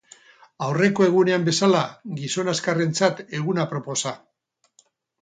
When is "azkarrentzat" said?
2.57-3.25